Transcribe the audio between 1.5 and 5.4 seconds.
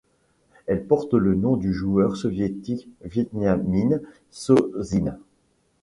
du joueur soviétique Veniamine Sozine.